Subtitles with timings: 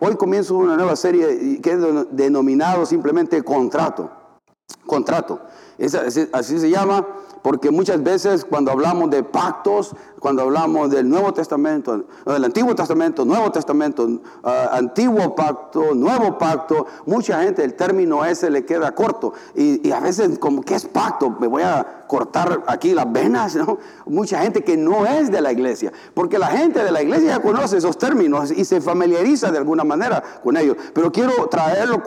[0.00, 1.78] Hoy comienzo una nueva serie que es
[2.10, 4.10] denominado simplemente contrato.
[4.86, 5.40] Contrato.
[6.32, 7.06] así se llama
[7.42, 13.24] porque muchas veces cuando hablamos de pactos, cuando hablamos del Nuevo Testamento, del Antiguo Testamento,
[13.24, 14.08] Nuevo Testamento,
[14.42, 19.32] ah, Antiguo Pacto, Nuevo Pacto, mucha gente el término ese le queda corto.
[19.54, 21.30] Y, a veces como, ¿qué es pacto?
[21.40, 23.78] Me voy a cortar aquí las venas, ¿no?
[24.06, 27.42] Mucha gente que no es de la iglesia, porque la gente de la iglesia ya
[27.42, 30.76] conoce esos términos y se familiariza de alguna manera con ellos.
[30.92, 32.02] Pero quiero traerlo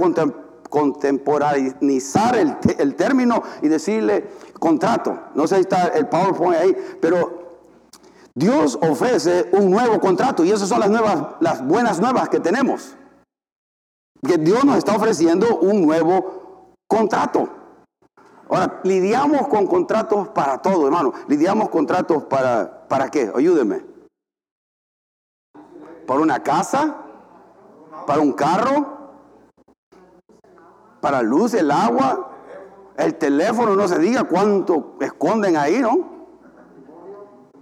[0.70, 4.30] contemporaneizar el, el término y decirle
[4.62, 5.20] contrato.
[5.34, 7.42] No sé si está el PowerPoint ahí, pero
[8.36, 12.96] Dios ofrece un nuevo contrato y esas son las nuevas, las buenas nuevas que tenemos.
[14.26, 17.50] Que Dios nos está ofreciendo un nuevo contrato.
[18.48, 21.12] Ahora, lidiamos con contratos para todo, hermano.
[21.28, 23.32] Lidiamos contratos para, ¿para qué?
[23.36, 23.84] Ayúdeme.
[26.06, 26.98] ¿Para una casa?
[28.06, 28.98] ¿Para un carro?
[31.00, 32.31] ¿Para luz, el agua?
[33.04, 35.98] El teléfono, no se diga cuánto esconden ahí, ¿no?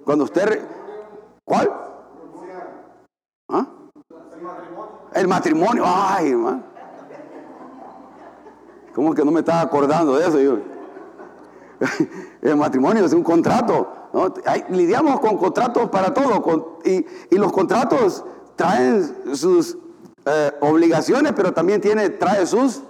[0.03, 0.67] Cuando usted...
[1.45, 1.71] ¿Cuál?
[3.47, 3.65] ¿Ah?
[5.13, 5.83] El matrimonio.
[5.85, 6.63] Ay, hermano.
[8.93, 10.39] ¿Cómo que no me estaba acordando de eso?
[10.39, 10.57] Yo?
[12.41, 13.87] El matrimonio es un contrato.
[14.69, 16.79] lidiamos con contratos para todo.
[16.83, 17.05] y,
[17.37, 19.77] los contratos traen sus
[20.25, 22.83] eh, obligaciones, pero también tiene, trae sus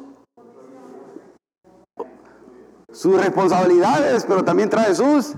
[2.92, 5.36] sus responsabilidades, pero también trae sus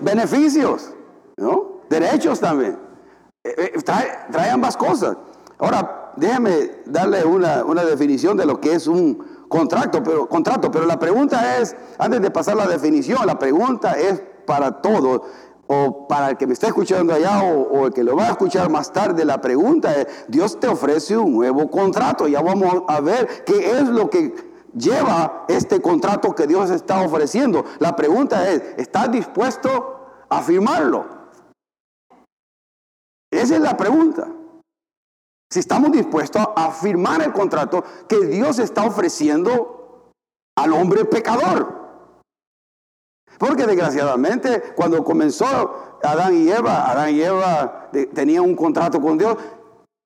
[0.00, 0.92] beneficios,
[1.36, 1.80] ¿no?
[1.88, 2.78] Derechos también.
[3.44, 5.16] Eh, eh, trae, ambas cosas.
[5.58, 10.98] Ahora, déjeme darle una, definición de lo que es un contrato pero, contrato, pero la
[10.98, 15.22] pregunta es, antes de pasar la definición, la pregunta es para todos,
[15.68, 18.30] o para el que me está escuchando allá o, o, el que lo va a
[18.30, 23.00] escuchar más tarde, la pregunta es, Dios te ofrece un nuevo contrato, ya vamos a
[23.00, 27.64] ver qué es lo que lleva este contrato que Dios está ofreciendo.
[27.78, 31.06] La pregunta es, ¿estás dispuesto a firmarlo?
[33.30, 34.28] Esa es la pregunta.
[35.50, 40.10] Si estamos dispuestos a firmar el contrato que Dios está ofreciendo
[40.56, 41.86] al hombre pecador.
[43.38, 49.36] Porque desgraciadamente cuando comenzó Adán y Eva, Adán y Eva tenían un contrato con Dios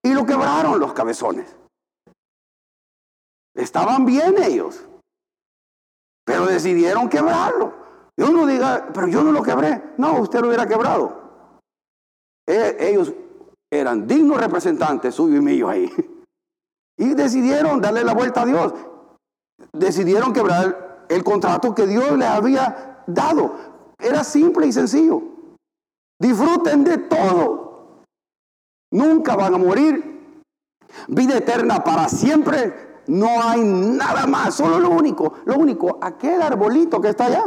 [0.03, 1.60] y lo quebraron los cabezones.
[3.61, 4.83] Estaban bien ellos,
[6.25, 7.75] pero decidieron quebrarlo.
[8.17, 9.93] Y uno diga, pero yo no lo quebré.
[9.99, 11.21] No, usted lo hubiera quebrado.
[12.49, 13.13] E, ellos
[13.71, 15.93] eran dignos representantes suyo y mío ahí.
[16.97, 18.75] Y decidieron darle la vuelta a Dios.
[19.73, 23.55] Decidieron quebrar el contrato que Dios les había dado.
[23.99, 25.23] Era simple y sencillo.
[26.19, 28.05] Disfruten de todo.
[28.93, 30.45] Nunca van a morir.
[31.09, 37.01] Vida eterna para siempre no hay nada más, solo lo único, lo único, aquel arbolito
[37.01, 37.45] que está allá.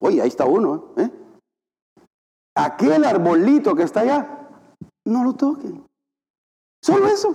[0.00, 1.10] Oye, ahí está uno, ¿eh?
[2.56, 4.48] Aquel arbolito que está allá,
[5.06, 5.84] no lo toquen.
[6.84, 7.34] Solo eso.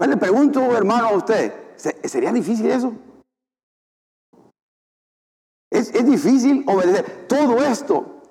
[0.00, 2.92] le pregunto, hermano, a usted, ¿sería difícil eso?
[5.70, 7.28] Es, es, difícil obedecer.
[7.28, 8.22] Todo esto,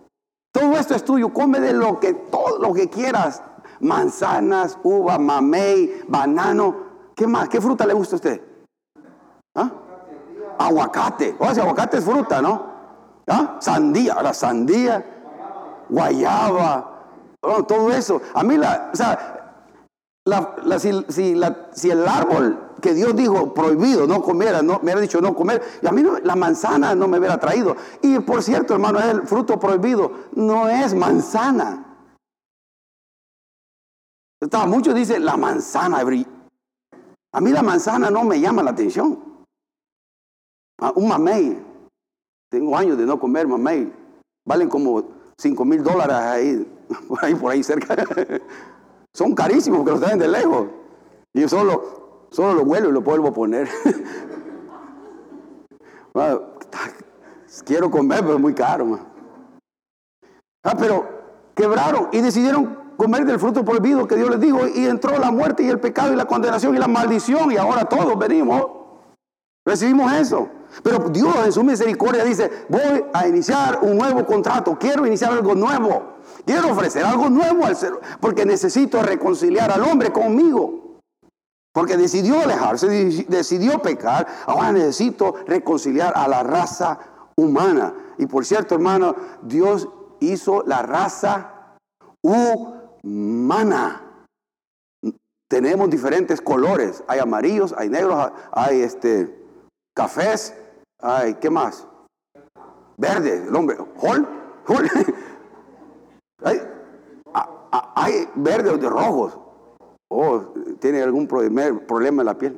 [0.51, 1.31] todo esto es tuyo.
[1.31, 3.44] Come de lo que, todo lo que quieras.
[3.79, 6.87] Manzanas, uva, mamey, banano.
[7.17, 7.50] ¿Qué más?
[7.50, 8.41] ¿Qué fruta le gusta a usted?
[9.55, 9.72] ¿Ah?
[10.59, 11.35] Aguacate.
[11.39, 12.63] O sea, aguacate es fruta, ¿no?
[13.25, 13.57] ¿Ah?
[13.59, 14.22] Sandía.
[14.22, 15.03] La sandía,
[15.89, 17.01] guayaba,
[17.67, 18.22] todo eso.
[18.35, 19.55] A mí, la, o sea,
[20.78, 25.63] si, el árbol que Dios dijo prohibido, no comiera, no, me hubiera dicho no comer,
[25.81, 27.75] y a mí la manzana no me hubiera traído.
[28.03, 31.84] Y por cierto, hermano, el fruto prohibido no es manzana.
[34.67, 36.03] muchos dicen la manzana
[37.34, 39.46] a mí la manzana no me llama la atención.
[40.80, 41.64] Ah, un mamey.
[42.50, 43.91] Tengo años de no comer mamey.
[44.46, 45.03] Valen como
[45.38, 47.96] 5 mil dólares ahí, por ahí, por ahí cerca.
[49.14, 50.68] Son carísimos porque los traen de lejos.
[51.34, 53.68] Y yo solo, solo lo vuelo y lo vuelvo a poner.
[57.66, 59.00] quiero comer, pero es muy caro.
[60.64, 61.08] Ah, pero
[61.56, 65.64] quebraron y decidieron comer del fruto prohibido que Dios les dijo y entró la muerte
[65.64, 68.66] y el pecado y la condenación y la maldición y ahora todos venimos,
[69.66, 70.49] recibimos eso.
[70.84, 75.55] Pero Dios en su misericordia dice, voy a iniciar un nuevo contrato, quiero iniciar algo
[75.55, 80.84] nuevo, quiero ofrecer algo nuevo al ser, porque necesito reconciliar al hombre conmigo.
[81.72, 82.88] Porque decidió alejarse,
[83.29, 86.99] decidió pecar, ahora necesito reconciliar a la raza
[87.35, 87.94] humana.
[88.17, 89.88] Y por cierto, hermano, Dios
[90.20, 91.76] hizo la raza
[92.23, 92.77] humana
[93.08, 94.02] mana.
[95.50, 97.04] tenemos diferentes colores.
[97.08, 99.34] Hay amarillos, hay negros, hay este,
[99.96, 100.54] cafés,
[101.02, 101.88] hay, ¿qué más?
[102.98, 104.28] Verde, el hombre, hol,
[106.44, 106.62] hay,
[107.96, 109.38] hay verdes de rojos.
[110.09, 112.58] Oh, tiene algún problema en la piel.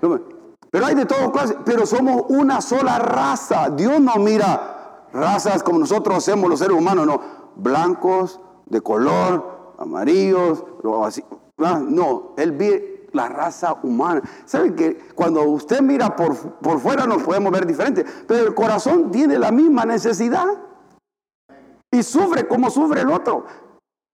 [0.70, 3.70] pero hay de todo clase, pero somos una sola raza.
[3.70, 7.20] Dios no mira razas como nosotros hacemos los seres humanos, no.
[7.56, 10.64] Blancos, de color, amarillos,
[11.56, 14.22] no, Él ve la raza humana.
[14.44, 19.10] ¿Saben que cuando usted mira por, por fuera nos podemos ver diferente, pero el corazón
[19.10, 20.46] tiene la misma necesidad?
[21.90, 23.46] Y sufre como sufre el otro.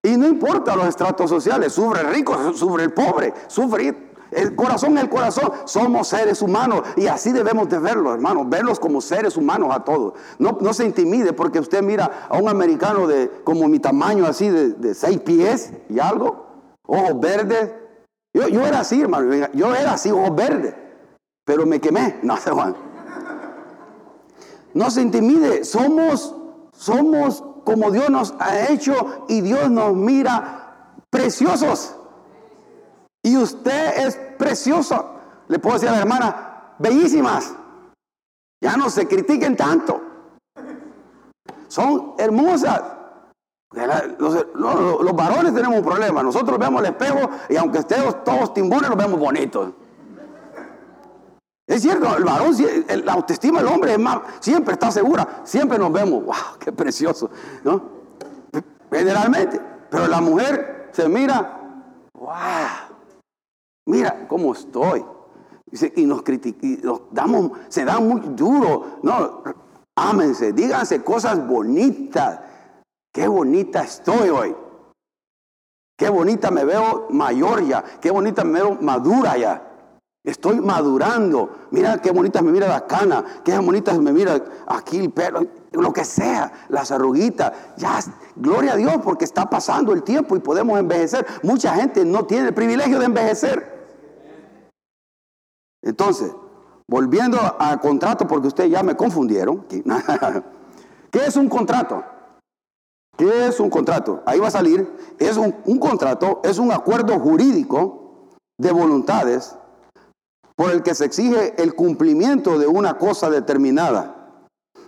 [0.04, 4.98] Y no importa los estratos sociales, sufre el rico, sufre el pobre, sufre el corazón,
[4.98, 5.52] el corazón.
[5.64, 10.14] Somos seres humanos y así debemos de verlos, hermanos, verlos como seres humanos a todos.
[10.38, 14.48] No, no se intimide porque usted mira a un americano de como mi tamaño así
[14.48, 16.46] de, seis pies y algo,
[16.86, 17.72] ojos verdes.
[18.34, 20.74] Yo, yo era así, hermano, yo era así, ojos verdes,
[21.44, 22.20] pero me quemé.
[22.22, 22.74] No, Juan.
[24.74, 26.34] No se intimide, somos,
[26.72, 31.96] somos como Dios nos ha hecho y Dios nos mira preciosos.
[33.22, 35.14] Y usted es precioso.
[35.48, 37.54] Le puedo decir a la hermana, bellísimas.
[38.60, 40.00] Ya no se critiquen tanto.
[41.68, 42.82] Son hermosas.
[44.18, 46.22] Los, varones tenemos un problema.
[46.22, 49.70] Nosotros vemos el espejo y aunque estemos todos timbones, los vemos bonitos.
[51.66, 52.54] Es cierto, el varón,
[53.04, 57.30] la autoestima del hombre es más, siempre está segura, siempre nos vemos, wow, qué precioso,
[57.64, 57.80] ¿no?
[58.90, 61.60] Generalmente, pero la mujer se mira,
[62.12, 62.91] wow,
[63.86, 65.04] mira cómo estoy.
[65.96, 69.42] Y nos critican, nos damos, se da muy duro, no,
[69.96, 72.40] ámense, díganse cosas bonitas.
[73.12, 74.54] Qué bonita estoy hoy.
[75.96, 77.82] Qué bonita me veo mayor ya.
[78.00, 79.72] Qué bonita me veo madura ya.
[80.24, 81.68] Estoy madurando.
[81.70, 85.92] Mira qué bonita me mira la cana, qué bonita me mira aquí el pelo, lo
[85.92, 87.52] que sea, las arruguitas.
[87.76, 87.98] Ya,
[88.36, 91.26] gloria a Dios porque está pasando el tiempo y podemos envejecer.
[91.42, 93.72] Mucha gente no tiene el privilegio de envejecer.
[95.82, 96.32] Entonces,
[96.88, 99.66] volviendo al contrato, porque ustedes ya me confundieron.
[101.10, 102.04] ¿Qué es un contrato?
[103.16, 104.22] ¿Qué es un contrato?
[104.26, 104.90] Ahí va a salir.
[105.18, 109.56] Es un, un contrato, es un acuerdo jurídico de voluntades
[110.56, 114.21] por el que se exige el cumplimiento de una cosa determinada.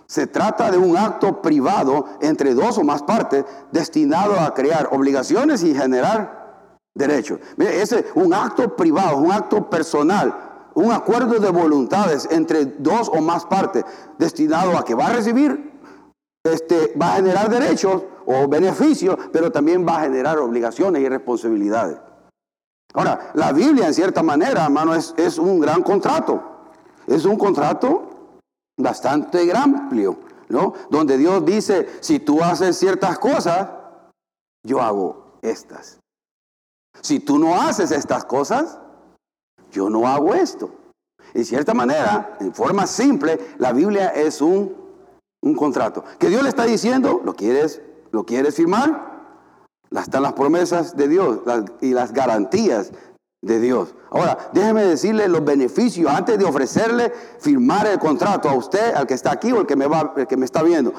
[0.07, 5.63] Se trata de un acto privado entre dos o más partes destinado a crear obligaciones
[5.63, 6.45] y generar
[6.93, 7.39] derechos.
[7.57, 13.09] Mire, ese es un acto privado, un acto personal, un acuerdo de voluntades entre dos
[13.09, 13.83] o más partes
[14.19, 15.73] destinado a que va a recibir,
[16.43, 21.97] este, va a generar derechos o beneficios, pero también va a generar obligaciones y responsabilidades.
[22.93, 26.41] Ahora, la Biblia en cierta manera, hermano, es, es un gran contrato.
[27.07, 28.14] Es un contrato
[28.77, 30.17] bastante amplio,
[30.49, 30.73] ¿no?
[30.89, 33.69] Donde Dios dice, si tú haces ciertas cosas,
[34.63, 35.99] yo hago estas.
[37.01, 38.79] Si tú no haces estas cosas,
[39.71, 40.71] yo no hago esto.
[41.33, 44.73] En cierta manera, en forma simple, la Biblia es un,
[45.41, 46.03] un contrato.
[46.17, 49.15] Que Dios le está diciendo, ¿lo quieres, ¿lo quieres firmar?
[50.01, 51.39] están las promesas de Dios
[51.81, 52.91] y las garantías
[53.45, 53.93] de Dios.
[54.09, 59.13] Ahora, déjeme decirle los beneficios antes de ofrecerle firmar el contrato a usted, al que
[59.13, 60.91] está aquí o el que me, va, el que me está viendo.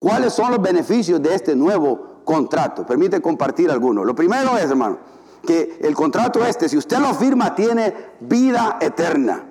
[0.00, 2.84] ¿Cuáles son los beneficios de este nuevo contrato?
[2.84, 4.04] Permite compartir algunos.
[4.04, 4.98] Lo primero es, hermano,
[5.46, 9.44] que el contrato este, si usted lo firma, tiene vida eterna.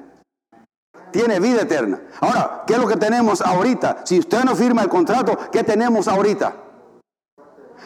[1.12, 2.02] Tiene vida eterna.
[2.20, 4.02] Ahora, ¿qué es lo que tenemos ahorita?
[4.04, 6.58] Si usted no firma el contrato, ¿qué tenemos ahorita?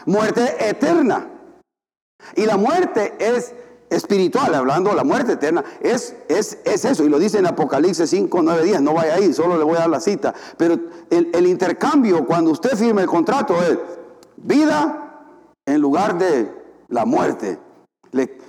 [0.07, 1.27] muerte eterna.
[2.35, 3.53] Y la muerte es
[3.89, 8.09] espiritual, hablando de la muerte eterna, es, es, es, eso, y lo dice en Apocalipsis
[8.09, 10.77] 5, 9 días, no vaya ahí, solo le voy a dar la cita, pero
[11.09, 13.77] el, intercambio cuando usted firme el contrato es
[14.37, 15.29] vida
[15.65, 16.51] en lugar de
[16.89, 17.59] la muerte.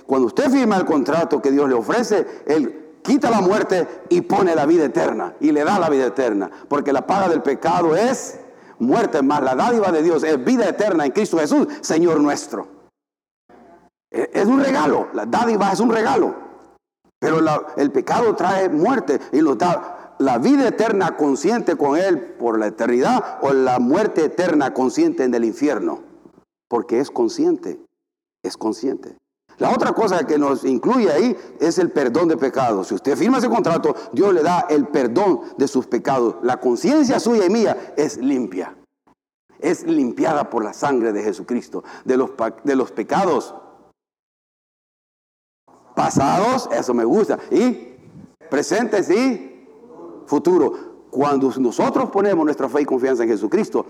[0.05, 4.55] cuando usted firma el contrato que Dios le ofrece, Él quita la muerte y pone
[4.55, 8.39] la vida eterna, y le da la vida eterna, porque la paga del pecado es
[8.79, 12.78] muerte más la dádiva de Dios es vida eterna en Cristo Jesús, Señor nuestro.
[14.11, 16.33] Es un regalo, la dádiva es un regalo,
[17.19, 17.39] pero
[17.77, 22.67] el pecado trae muerte y lo da la vida eterna consciente con Él por la
[22.67, 26.01] eternidad o la muerte eterna consciente en el infierno,
[26.67, 27.79] porque es consciente,
[28.43, 29.15] es consciente.
[29.59, 32.87] La otra cosa que nos incluye ahí es el perdón de pecados.
[32.87, 36.35] Si usted firma ese contrato, Dios le da el perdón de sus pecados.
[36.41, 38.77] La conciencia suya y mía es limpia.
[39.59, 42.31] Es limpiada por la sangre de Jesucristo, de los,
[42.63, 43.53] de los pecados
[45.99, 47.93] pasados, eso me gusta, y
[48.49, 49.67] presentes y
[50.27, 51.07] futuro.
[51.09, 53.85] Cuando nosotros ponemos nuestra fe y confianza en Jesucristo,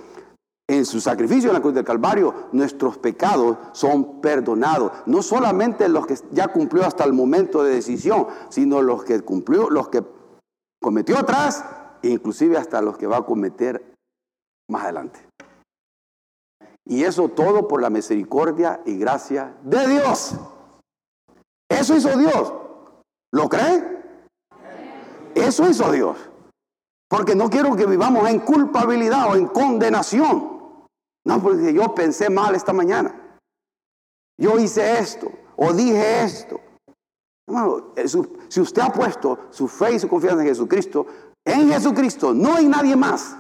[0.68, 4.92] en su sacrificio en la cruz del Calvario, nuestros pecados son perdonados.
[5.06, 9.70] No solamente los que ya cumplió hasta el momento de decisión, sino los que cumplió,
[9.70, 10.04] los que
[10.82, 11.64] cometió atrás,
[12.02, 13.94] e inclusive hasta los que va a cometer
[14.68, 15.20] más adelante.
[16.88, 20.40] Y eso todo por la misericordia y gracia de Dios.
[21.70, 22.54] Eso hizo Dios.
[23.32, 24.00] ¿Lo cree?
[25.36, 26.18] Eso hizo Dios.
[27.08, 30.60] Porque no quiero que vivamos en culpabilidad o en condenación.
[31.26, 33.40] No, porque yo pensé mal esta mañana.
[34.38, 36.60] Yo hice esto o dije esto.
[37.48, 41.06] Hermano, eh, si usted ha puesto su fe y su confianza en Jesucristo,
[41.46, 43.36] en Jesucristo, no hay nadie más.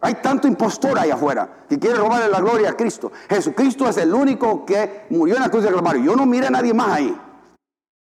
[0.00, 3.12] Hay tanto impostor ahí afuera que quiere robarle la gloria a Cristo.
[3.28, 6.02] Jesucristo es el único que murió en la cruz del Calvario.
[6.02, 7.20] Yo no miré a nadie más ahí.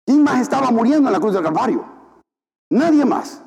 [0.06, 1.86] ¿Quién más estaba muriendo en la cruz del Calvario?
[2.70, 3.42] Nadie más.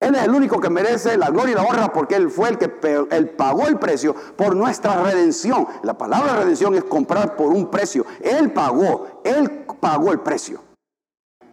[0.00, 2.58] Él es el único que merece la gloria y la honra porque Él fue el
[2.58, 2.70] que
[3.10, 5.66] él pagó el precio por nuestra redención.
[5.82, 8.06] La palabra redención es comprar por un precio.
[8.20, 10.60] Él pagó, Él pagó el precio.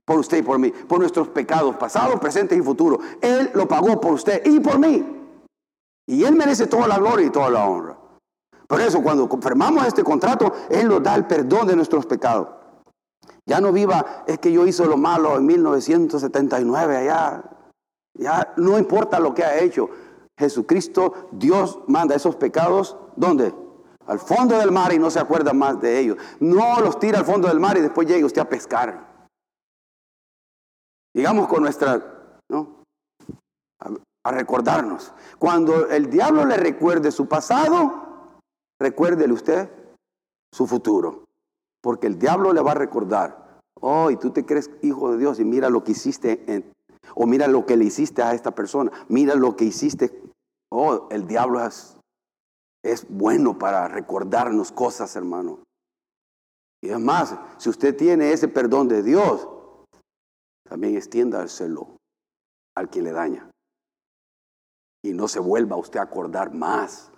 [0.05, 2.99] Por usted y por mí, por nuestros pecados pasados, presentes y futuros.
[3.21, 5.03] Él lo pagó por usted y por mí.
[6.05, 7.97] Y Él merece toda la gloria y toda la honra.
[8.67, 12.49] Por eso cuando firmamos este contrato, Él nos da el perdón de nuestros pecados.
[13.47, 17.43] Ya no viva, es que yo hice lo malo en 1979 allá,
[18.17, 19.89] ya no importa lo que ha hecho.
[20.37, 23.53] Jesucristo, Dios manda esos pecados, ¿dónde?
[24.07, 26.17] Al fondo del mar y no se acuerda más de ellos.
[26.39, 29.29] No los tira al fondo del mar y después llega usted a pescar.
[31.13, 32.83] Digamos con nuestra, ¿no?
[33.79, 33.89] A,
[34.25, 35.13] a recordarnos.
[35.39, 38.39] Cuando el diablo le recuerde su pasado,
[38.79, 39.69] recuérdele usted
[40.53, 41.24] su futuro.
[41.85, 45.39] Porque el diablo le va a recordar, oh, y tú te crees hijo de Dios
[45.39, 46.73] y mira lo que hiciste en,
[47.13, 48.91] o mira lo que le hiciste a esta persona.
[49.07, 50.19] Mira lo que hiciste.
[50.71, 51.95] Oh, el diablo es,
[52.83, 55.59] es bueno para recordarnos cosas, hermano.
[56.81, 59.47] Y además, si usted tiene ese perdón de Dios,
[60.67, 61.97] también extiéndaselo
[62.75, 63.51] al que le daña.
[65.03, 67.11] Y no se vuelva usted a acordar más.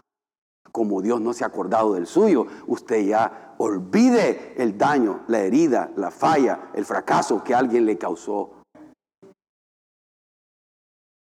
[0.71, 5.91] Como Dios no se ha acordado del suyo, usted ya olvide el daño, la herida,
[5.95, 8.51] la falla, el fracaso que alguien le causó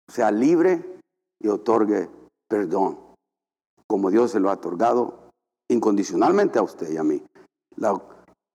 [0.07, 0.99] sea libre
[1.39, 2.09] y otorgue
[2.47, 2.99] perdón,
[3.87, 5.29] como Dios se lo ha otorgado
[5.69, 7.23] incondicionalmente a usted y a mí.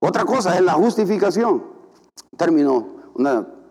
[0.00, 1.64] Otra cosa es la justificación,
[2.37, 3.12] término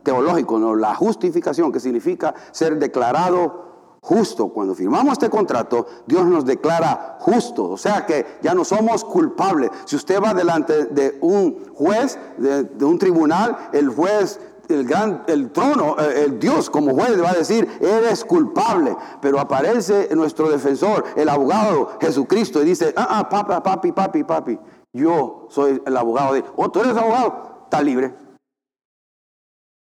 [0.01, 0.75] teológico, ¿no?
[0.75, 3.64] la justificación, que significa ser declarado
[4.05, 4.50] justo.
[4.50, 9.71] Cuando firmamos este contrato, Dios nos declara justo, o sea que ya no somos culpables.
[9.85, 15.51] Si usted va delante de un juez, de un tribunal, el juez el, gran, el
[15.51, 18.95] trono, eh, el Dios como juez va a decir, eres culpable.
[19.21, 24.59] Pero aparece nuestro defensor, el abogado Jesucristo, y dice, ah, ah, papi, papi, papi, papi,
[24.93, 26.43] yo soy el abogado de...
[26.55, 28.15] Oh, tú eres abogado, está libre.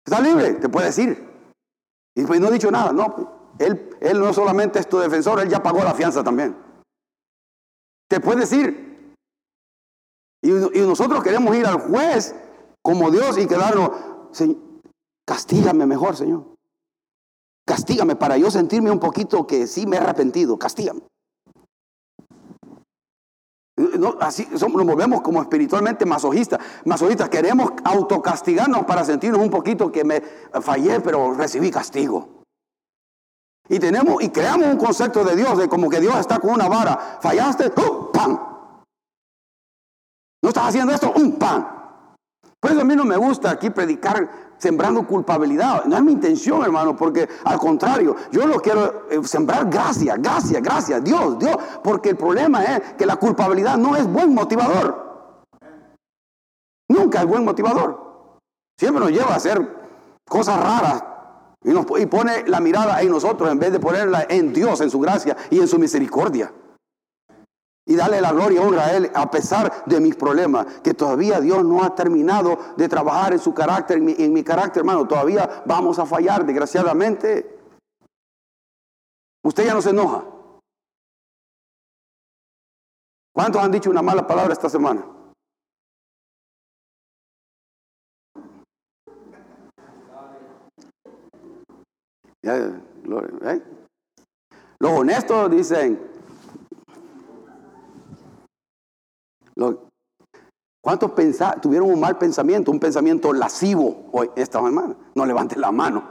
[0.06, 1.30] Está libre, te puede decir.
[2.16, 3.43] Y pues no ha dicho nada, no.
[3.60, 6.56] Él, él no solamente es tu defensor, él ya pagó la fianza también.
[8.10, 9.16] Te puede decir.
[10.44, 10.50] Y,
[10.82, 12.36] nosotros queremos ir al juez
[12.82, 13.92] como Dios y quedarnos,
[15.26, 16.46] Castígame mejor, Señor.
[17.66, 20.60] Castígame para yo sentirme un poquito que sí me he arrepentido.
[20.60, 21.02] Castígame.
[24.20, 26.60] así nos volvemos como espiritualmente masojístas.
[26.84, 30.22] Masojístas queremos autocastigarnos para sentirnos un poquito que me
[30.62, 32.43] fallé, pero recibí castigo.
[33.74, 36.68] Y tenemos y creamos un concepto de Dios de como que Dios está con una
[36.68, 37.18] vara.
[37.20, 38.12] Fallaste, ¡pum!
[38.14, 38.40] ¡pam!
[40.44, 41.68] No estás haciendo esto, un pan.
[42.60, 45.86] Por a mí no me gusta aquí predicar sembrando culpabilidad.
[45.86, 50.62] No es mi intención, hermano, porque al contrario, yo lo quiero eh, sembrar gracias, gracias,
[50.62, 51.58] gracias, Dios, Dios.
[51.84, 55.50] Porque el problema es que la culpabilidad no es buen motivador.
[56.90, 58.38] Nunca es buen motivador.
[58.78, 59.68] Siempre nos lleva a hacer
[60.30, 61.04] cosas raras
[61.64, 65.38] y, pone la mirada en nosotros en vez de ponerla en Dios, en su gracia
[65.50, 66.54] y en su misericordia.
[67.86, 70.66] Y darle la gloria y honra a Él a pesar de mis problemas.
[70.84, 74.44] Que todavía Dios no ha terminado de trabajar en su carácter, en mi, en mi
[74.44, 75.08] carácter, hermano.
[75.08, 77.60] Todavía vamos a fallar, desgraciadamente.
[79.44, 80.24] Usted ya no se enoja.
[83.34, 85.06] ¿Cuántos han dicho una mala palabra esta semana?
[92.44, 93.62] ¿Eh?
[94.80, 96.00] Los honestos dicen,
[100.82, 101.12] ¿Cuántos
[101.62, 104.96] tuvieron un mal pensamiento, un pensamiento lascivo hoy, esta mañana?
[105.16, 106.04] No levanten la mano.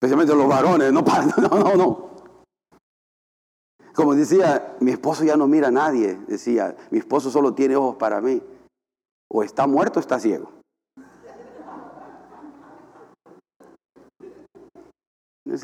[0.00, 1.02] Especialmente los varones, no,
[1.36, 2.10] no, no, no.
[3.94, 7.96] Como decía, mi esposo ya no mira a nadie, decía, mi esposo solo tiene ojos
[7.96, 8.40] para mí.
[9.28, 10.59] O está muerto o está ciego.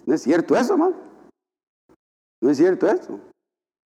[0.07, 0.97] ¿No es, cierto eso, hermano?
[2.43, 3.21] ¿No es cierto eso?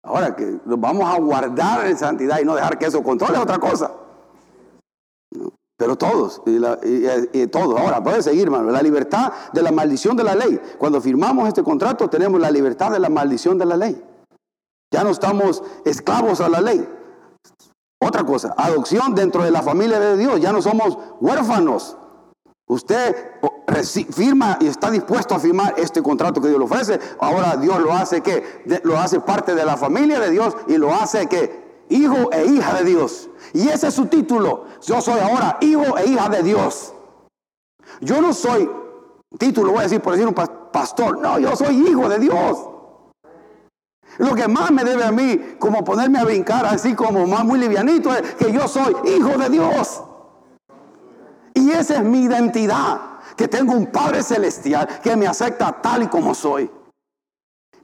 [0.03, 3.59] Ahora que nos vamos a guardar en santidad y no dejar que eso controle otra
[3.59, 3.93] cosa.
[5.77, 7.79] Pero todos, y, todos.
[7.79, 8.71] Ahora, puede seguir, hermano.
[8.71, 10.61] La libertad de la maldición de la ley.
[10.79, 14.03] Cuando firmamos este contrato, tenemos la libertad de la maldición de la ley.
[14.93, 16.89] Ya no estamos esclavos a la ley.
[18.01, 20.41] Otra cosa, adopción dentro de la familia de Dios.
[20.41, 21.97] Ya no somos huérfanos.
[22.67, 23.15] Usted
[24.11, 27.01] firma y está dispuesto a firmar este contrato que Dios le ofrece.
[27.19, 30.93] Ahora Dios lo hace que lo hace parte de la familia de Dios y lo
[30.95, 33.29] hace que hijo e hija de Dios.
[33.53, 34.67] Y ese es su título.
[34.83, 36.95] Yo soy ahora hijo e hija de Dios.
[38.01, 38.71] Yo no soy
[39.39, 41.19] título, voy a decir por decir un pastor.
[41.19, 42.69] No, yo soy hijo de Dios.
[44.19, 47.59] Lo que más me debe a mí, como ponerme a brincar así como más muy
[47.59, 50.03] livianito, es que yo soy hijo de Dios.
[51.63, 56.09] Y esa es mi identidad, que tengo un Padre Celestial que me acepta tal y
[56.09, 56.69] como soy.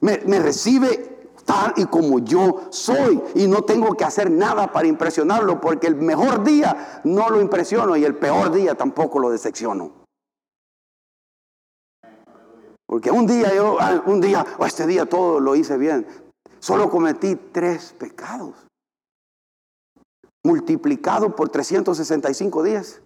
[0.01, 5.61] Me, recibe tal y como yo soy y no tengo que hacer nada para impresionarlo
[5.61, 9.93] porque el mejor día no lo impresiono y el peor día tampoco lo decepciono.
[12.85, 16.05] Porque un día yo, ah, un día, o este día todo lo hice bien.
[16.59, 18.55] Solo cometí tres pecados.
[20.43, 23.01] Multiplicado por 365 días.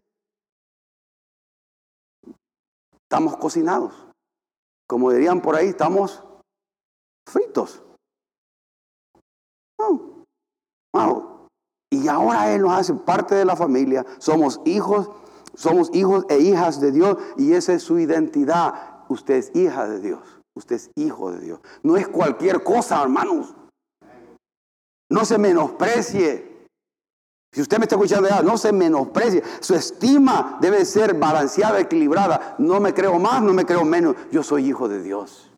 [3.13, 3.93] Estamos cocinados.
[4.89, 6.23] Como dirían por ahí, estamos
[7.29, 7.83] fritos.
[11.91, 14.03] Y ahora Él nos hace parte de la familia.
[14.17, 15.11] Somos hijos,
[15.53, 19.05] somos hijos e hijas de Dios y esa es su identidad.
[19.09, 20.41] Usted es hija de Dios.
[20.55, 21.59] Usted es hijo de Dios.
[21.83, 23.53] No es cualquier cosa, hermanos.
[25.11, 26.52] No se menosprecie.
[27.53, 29.43] Si usted me está escuchando ya, no se menosprecie.
[29.59, 32.55] Su estima debe ser balanceada, equilibrada.
[32.57, 34.15] No me creo más, no me creo menos.
[34.31, 35.51] Yo soy hijo de Dios.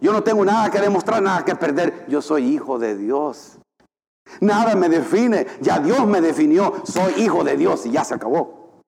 [0.00, 2.06] Yo no tengo nada que demostrar, nada que perder.
[2.08, 3.58] Yo soy hijo de Dios.
[4.40, 5.46] Nada me define.
[5.60, 6.82] Ya Dios me definió.
[6.84, 8.82] Soy hijo de Dios y ya se acabó.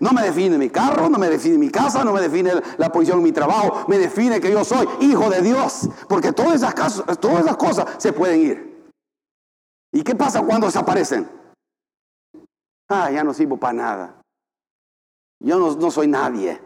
[0.00, 3.18] No me define mi carro, no me define mi casa, no me define la posición
[3.18, 3.84] en mi trabajo.
[3.88, 5.90] Me define que yo soy hijo de Dios.
[6.08, 6.74] Porque todas esas,
[7.20, 8.67] todas esas cosas se pueden ir.
[9.98, 11.28] ¿Y qué pasa cuando desaparecen?
[12.88, 14.22] Ah, ya no sirvo para nada.
[15.40, 16.62] Yo no, soy nadie.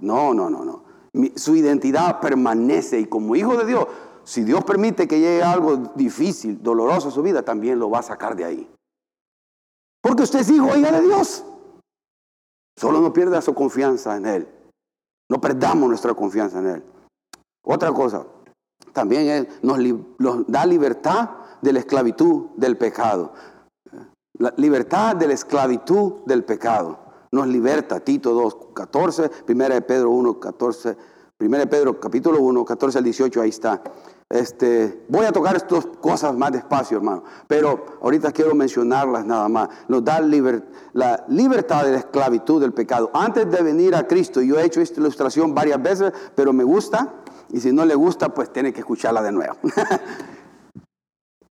[0.00, 0.84] No, no, no, no.
[1.36, 3.86] su identidad permanece y como hijo de Dios,
[4.24, 8.02] si Dios permite que llegue algo difícil, doloroso a su vida, también lo va a
[8.02, 8.74] sacar de ahí.
[10.00, 11.44] Porque usted es hijo hija de Dios.
[12.78, 14.48] Solo no pierda su confianza en Él.
[15.30, 16.84] No perdamos nuestra confianza en Él.
[17.62, 18.26] Otra cosa,
[18.94, 23.32] también Él nos da libertad de la esclavitud del pecado.
[24.38, 26.98] La libertad de la esclavitud del pecado.
[27.32, 28.00] Nos liberta.
[28.00, 30.96] Tito 2, 14, 1 de Pedro 1, 14,
[31.40, 33.82] 1 de Pedro capítulo 1, 14 al 18, ahí está.
[34.28, 39.68] Este, voy a tocar estas cosas más despacio, hermano, pero ahorita quiero mencionarlas nada más.
[39.88, 43.10] Nos da la libertad de la esclavitud del pecado.
[43.14, 47.14] Antes de venir a Cristo, yo he hecho esta ilustración varias veces, pero me gusta,
[47.50, 49.54] y si no le gusta, pues tiene que escucharla de nuevo.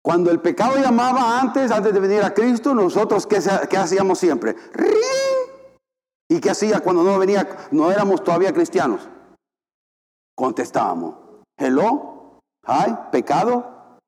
[0.03, 3.37] Cuando el pecado llamaba antes, antes de venir a Cristo, nosotros ¿qué,
[3.77, 4.55] hacíamos siempre?
[6.27, 9.07] ¿Y qué hacía cuando no venía, no éramos todavía cristianos?
[10.35, 11.15] Contestábamos,
[11.57, 13.99] hello, hay pecado,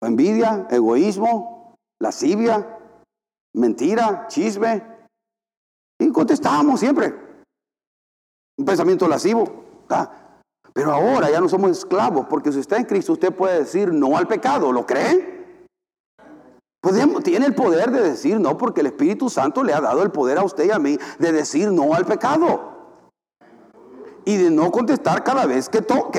[0.00, 2.78] envidia, egoísmo, lascivia,
[3.54, 4.82] mentira, chisme.
[5.98, 7.14] Y contestábamos siempre.
[8.58, 9.64] Un pensamiento lascivo.
[9.88, 10.25] Ah,
[10.76, 14.14] pero ahora ya no somos esclavos, porque si está en Cristo, usted puede decir no
[14.18, 14.70] al pecado.
[14.72, 15.64] ¿Lo cree?
[17.24, 20.36] tiene el poder de decir no, porque el Espíritu Santo le ha dado el poder
[20.36, 22.74] a usted y a mí de decir no al pecado.
[24.26, 26.10] Y de no contestar cada vez que, to,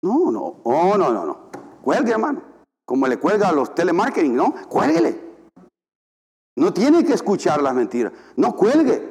[0.00, 1.38] No, no, oh, no, no, no.
[1.82, 2.40] Cuelgue, hermano.
[2.86, 4.54] Como le cuelga a los telemarketing, ¿no?
[4.68, 5.20] Cuélguele.
[6.56, 8.12] No tiene que escuchar las mentiras.
[8.36, 9.09] No cuelgue.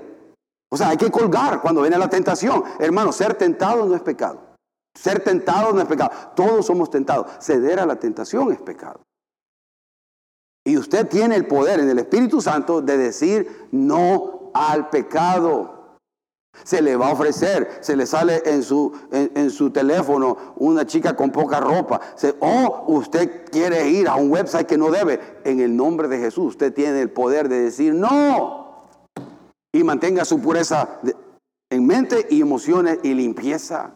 [0.69, 2.63] O sea, hay que colgar cuando viene la tentación.
[2.79, 4.39] Hermano, ser tentado no es pecado.
[4.93, 6.11] Ser tentado no es pecado.
[6.35, 7.27] Todos somos tentados.
[7.39, 9.01] Ceder a la tentación es pecado.
[10.65, 15.97] Y usted tiene el poder en el Espíritu Santo de decir no al pecado.
[16.63, 21.15] Se le va a ofrecer, se le sale en su, en, su teléfono una chica
[21.15, 22.01] con poca ropa.
[22.39, 25.41] o usted quiere ir a un website que no debe.
[25.45, 28.58] En el nombre de Jesús, usted tiene el poder de decir no.
[29.73, 30.99] Y mantenga su pureza
[31.69, 33.93] en mente y emociones y limpieza.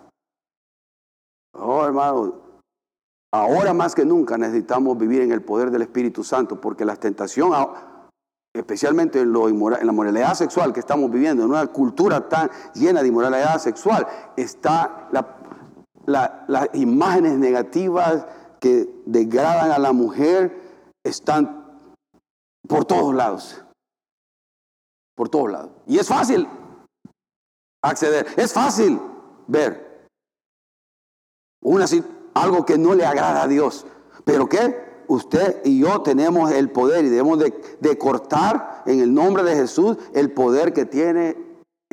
[1.55, 2.36] Oh, hermano,
[3.31, 7.53] ahora más que nunca necesitamos vivir en el poder del Espíritu Santo porque la tentación
[8.55, 13.01] especialmente en, lo en la moralidad sexual que estamos viviendo, en una cultura tan llena
[13.01, 14.07] de inmoralidad sexual,
[14.38, 15.09] está
[16.05, 18.27] las imágenes negativas
[18.59, 20.62] que degradan a la mujer,
[21.03, 21.65] están
[22.67, 23.63] por todos lados.
[25.15, 25.71] Por todos lados.
[25.88, 26.47] Y es fácil
[27.82, 28.99] acceder, es fácil
[29.47, 30.08] ver
[31.62, 31.86] una,
[32.34, 33.86] algo que no le agrada a Dios.
[34.26, 34.93] ¿Pero qué?
[35.08, 39.97] usted y yo tenemos el poder y debemos de, cortar en el nombre de Jesús
[40.13, 41.38] el poder que tiene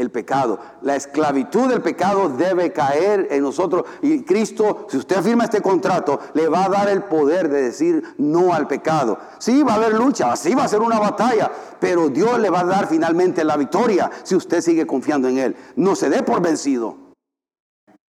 [0.00, 0.58] el pecado.
[0.82, 3.84] La esclavitud del pecado debe caer en nosotros.
[4.02, 8.02] Y Cristo, si usted firma este contrato, le va a dar el poder de decir
[8.18, 9.18] no al pecado.
[9.38, 12.60] Sí, va a haber lucha, sí va a ser una batalla, pero Dios le va
[12.60, 15.56] a dar finalmente la victoria si usted sigue confiando en Él.
[15.76, 17.10] No se dé por vencido.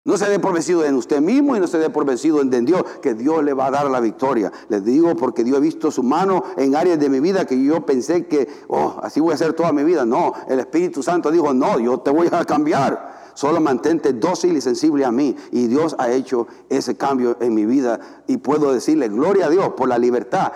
[0.08, 2.66] No se dé por vencido en usted mismo y no se dé por vencido en
[2.66, 4.54] Dios, que Dios le va a dar la victoria.
[4.70, 7.86] Les digo porque Dios ha visto su mano en áreas de mi vida que yo
[7.86, 10.06] pensé que, oh, así voy a hacer toda mi vida.
[10.06, 13.34] No, el Espíritu Santo dijo, no, yo te voy a cambiar.
[13.34, 15.36] Solo mantente dócil y sensible a mí.
[15.52, 18.00] Y Dios ha hecho ese cambio en mi vida.
[18.28, 20.54] Y puedo decirle, gloria a Dios por la libertad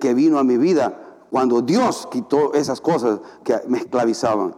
[0.00, 4.56] que vino a mi vida cuando Dios quitó esas cosas que me esclavizaban.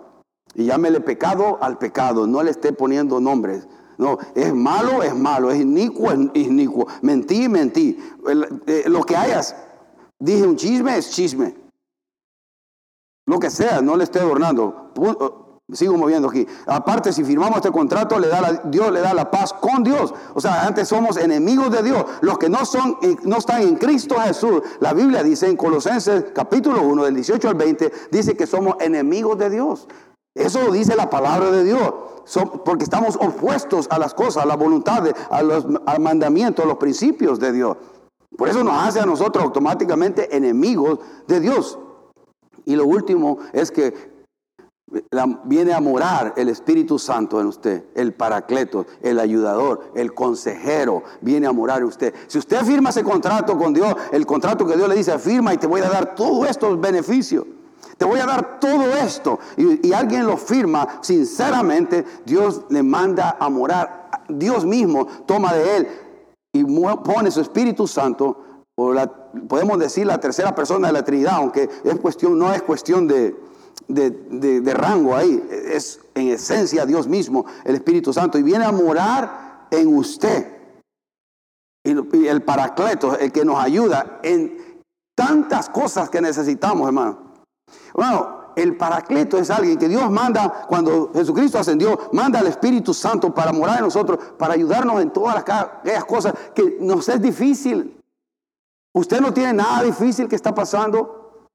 [0.55, 3.69] Y llámele pecado al pecado, no le esté poniendo nombres.
[3.99, 6.87] No, es malo, es malo, es inicuo, es inicuo.
[7.03, 7.99] Mentí, mentí.
[8.67, 9.57] Eh, lo que hayas,
[10.21, 11.55] dije un chisme, es chisme.
[13.27, 14.93] Lo que sea, no le estoy adornando.
[14.97, 16.47] Eh, sigo moviendo aquí.
[16.67, 20.15] Aparte, si firmamos este contrato, le da Dios le da la paz con Dios.
[20.33, 22.05] O sea, antes somos enemigos de Dios.
[22.21, 24.63] Los que no, son, no están en Cristo Jesús.
[24.79, 29.37] La Biblia dice en Colosenses capítulo 1, del 18 al 20, dice que somos enemigos
[29.39, 29.89] de Dios.
[30.37, 31.93] Eso lo dice la palabra de Dios
[32.65, 35.67] porque estamos opuestos a las cosas, a la voluntad, a los
[35.99, 37.77] mandamientos, a los principios de Dios.
[38.37, 41.79] Por eso nos hace a nosotros automáticamente enemigos de Dios.
[42.65, 44.19] Y lo último es que
[45.45, 51.47] viene a morar el Espíritu Santo en usted, el paracleto, el ayudador, el consejero, viene
[51.47, 52.15] a morar en usted.
[52.27, 55.59] Si usted firma ese contrato con Dios, el contrato que Dios le dice, firma y
[55.59, 57.45] te voy a dar todos estos beneficios.
[57.99, 59.41] Te voy a dar todo esto.
[59.57, 64.09] Y, alguien lo firma, sinceramente, Dios le manda a morar.
[64.29, 65.89] Dios mismo toma de él
[66.53, 68.65] y pone su Espíritu Santo,
[69.49, 71.69] podemos decir la tercera persona de la Trinidad, aunque
[72.31, 73.35] no es cuestión de,
[74.75, 79.95] rango ahí, es en esencia Dios mismo, el Espíritu Santo, y viene a morar en
[79.97, 80.57] usted.
[81.85, 84.83] Y el paracleto, el que nos ayuda en
[85.17, 87.28] tantas cosas que necesitamos, hermano.
[87.95, 93.33] Bueno, el paracleto es alguien que Dios manda cuando Jesucristo ascendió, manda al Espíritu Santo
[93.33, 98.03] para morar en nosotros, para ayudarnos en todas aquellas cosas que nos es difícil.
[98.95, 101.49] Usted no tiene nada difícil que está pasando.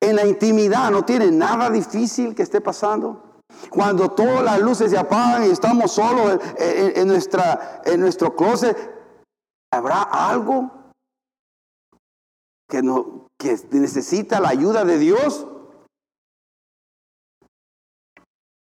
[0.00, 3.22] En la intimidad no tiene nada difícil que esté pasando.
[3.70, 8.76] Cuando todas las luces se apagan y estamos solos en, nuestra, en nuestro closet,
[9.72, 10.70] ¿habrá algo
[12.68, 15.46] que, no, que necesita la ayuda de Dios.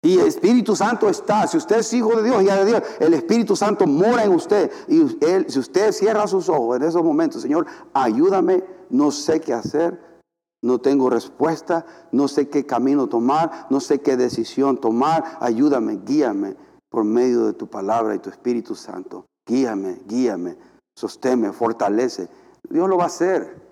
[0.02, 3.14] Y el Espíritu Santo está, si usted es hijo de Dios, y de Dios, el
[3.14, 4.72] Espíritu Santo mora en usted.
[4.88, 9.54] Y él, si usted cierra sus ojos en esos momentos, Señor, ayúdame, no sé qué
[9.54, 10.00] hacer,
[10.64, 16.56] no tengo respuesta, no sé qué camino tomar, no sé qué decisión tomar, ayúdame, guíame
[16.90, 19.26] por medio de tu palabra y tu Espíritu Santo.
[19.48, 20.58] Guíame, guíame,
[20.96, 22.30] sosténme, fortalece.
[22.68, 23.65] Dios lo va a hacer.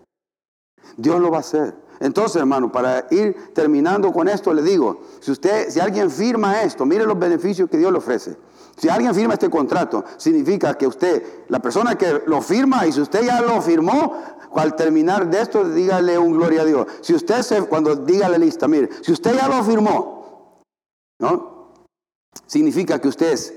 [0.97, 1.75] Dios lo va a hacer.
[1.99, 6.85] Entonces, hermano, para ir terminando con esto, le digo, si usted, si alguien firma esto,
[6.85, 8.35] mire los beneficios que Dios le ofrece.
[8.75, 13.01] Si alguien firma este contrato, significa que usted, la persona que lo firma, y si
[13.01, 14.17] usted ya lo firmó,
[14.55, 16.87] al terminar de esto, dígale un gloria a Dios.
[17.01, 20.63] Si usted se, cuando diga la lista, mire, si usted ya lo firmó,
[21.19, 21.71] ¿no?
[22.45, 23.53] Significa que usted es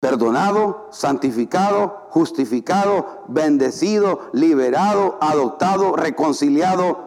[0.00, 7.06] perdonado, santificado, justificado, bendecido, liberado, adoptado, reconciliado.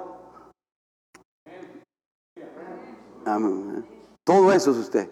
[4.24, 5.10] Todo eso es usted.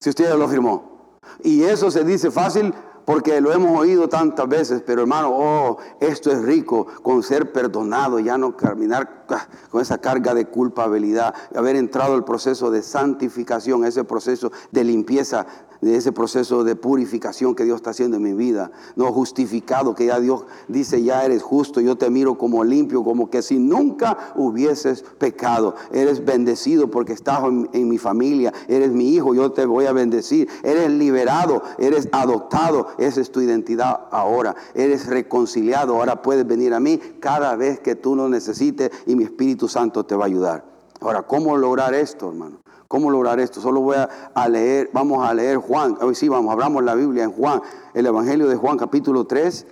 [0.00, 1.18] Si usted lo firmó.
[1.42, 6.30] Y eso se dice fácil porque lo hemos oído tantas veces, pero hermano, oh, esto
[6.30, 9.23] es rico con ser perdonado, ya no caminar
[9.70, 15.46] con esa carga de culpabilidad, haber entrado el proceso de santificación, ese proceso de limpieza
[15.84, 18.70] de ese proceso de purificación que Dios está haciendo en mi vida.
[18.96, 23.28] No justificado, que ya Dios dice, ya eres justo, yo te miro como limpio, como
[23.28, 25.74] que si nunca hubieses pecado.
[25.92, 30.48] Eres bendecido porque estás en, mi familia, eres mi hijo, yo te voy a bendecir.
[30.62, 34.56] Eres liberado, eres adoptado, esa es tu identidad ahora.
[34.74, 39.68] Eres reconciliado, ahora puedes venir a mí cada vez que tú lo necesites mi Espíritu
[39.68, 40.64] Santo te va a ayudar.
[41.00, 42.60] Ahora, ¿cómo lograr esto, hermano?
[42.88, 43.60] ¿Cómo lograr esto?
[43.60, 45.96] Solo voy a, leer, vamos a leer Juan.
[46.00, 47.60] Hoy sí, vamos, abramos la Biblia en Juan,
[47.92, 49.66] el Evangelio de Juan capítulo 3.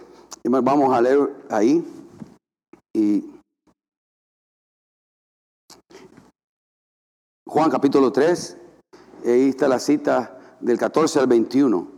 [0.44, 1.84] Vamos a leer ahí.
[2.94, 3.24] Y
[7.46, 8.56] Juan capítulo 3,
[9.24, 11.92] ahí está la cita del 14 al 21.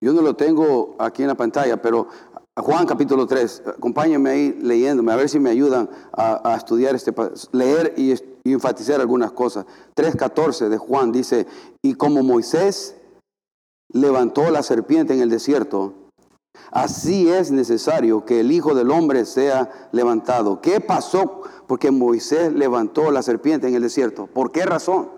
[0.00, 2.08] Yo no lo tengo aquí en la pantalla, pero
[2.56, 7.12] Juan capítulo 3, acompáñenme ahí leyéndome, a ver si me ayudan a, estudiar este,
[7.52, 8.12] leer y,
[8.44, 9.66] y, enfatizar algunas cosas.
[9.96, 11.46] 3.14 de Juan dice,
[11.82, 12.96] y como Moisés
[13.92, 15.94] levantó la serpiente en el desierto,
[16.70, 20.60] así es necesario que el Hijo del Hombre sea levantado.
[20.60, 21.42] ¿Qué pasó?
[21.66, 24.26] Porque Moisés levantó la serpiente en el desierto.
[24.26, 25.10] ¿Por qué razón?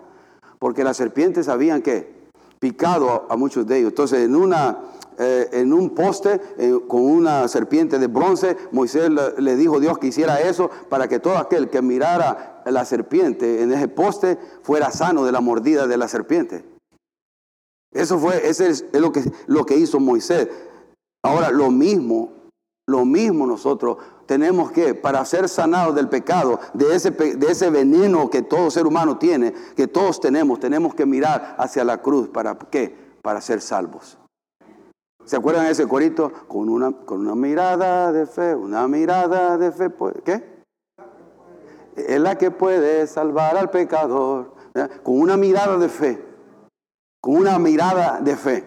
[0.59, 2.20] Porque las serpientes habían que
[2.61, 3.89] picado a muchos de ellos.
[3.89, 4.77] Entonces, en una
[5.17, 8.57] eh, en un poste eh, con una serpiente de bronce.
[8.71, 12.85] Moisés le, dijo a Dios que hiciera eso para que todo aquel que mirara la
[12.85, 16.63] serpiente en ese poste fuera sano de la mordida de la serpiente.
[17.93, 20.47] Eso fue, ese es, lo, que, lo que hizo Moisés.
[21.23, 22.31] Ahora, lo mismo,
[22.87, 23.97] lo mismo nosotros
[24.31, 28.87] tenemos que, para ser sanados del pecado, de ese, de ese veneno que todo ser
[28.87, 32.29] humano tiene, que todos tenemos, tenemos que mirar hacia la cruz.
[32.29, 32.95] ¿Para qué?
[33.21, 34.17] Para ser salvos.
[35.25, 36.31] ¿Se acuerdan de ese corito?
[36.47, 39.89] Con una, con una mirada de fe, una mirada de fe.
[39.89, 40.63] Pues, ¿Qué?
[41.97, 44.53] Es la que puede salvar al pecador.
[45.03, 46.25] Con una mirada de fe.
[47.19, 48.63] Con una mirada de fe.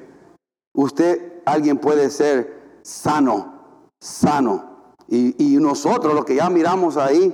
[0.75, 4.74] Usted, alguien puede ser sano, sano.
[5.09, 7.33] Y, nosotros, los que ya miramos ahí,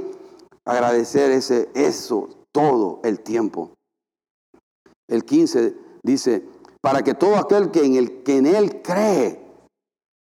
[0.64, 3.74] agradecer ese, eso todo el tiempo.
[5.09, 6.44] El 15 dice,
[6.80, 9.40] para que todo aquel que en, el, que en Él cree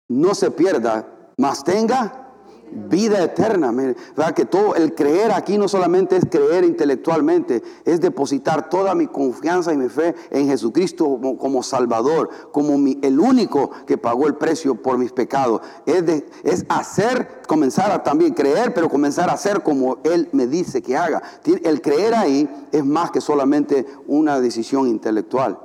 [0.09, 2.26] no se pierda, mas tenga
[2.71, 3.71] vida eterna.
[3.71, 4.33] ¿verdad?
[4.33, 9.73] Que todo el creer aquí no solamente es creer intelectualmente, es depositar toda mi confianza
[9.73, 14.97] y mi fe en Jesucristo como, Salvador, como el único que pagó el precio por
[14.97, 15.61] mis pecados.
[15.85, 16.03] Es,
[16.43, 20.97] es hacer, comenzar a también creer, pero comenzar a hacer como Él me dice que
[20.97, 21.21] haga.
[21.45, 25.59] El creer ahí es más que solamente una decisión intelectual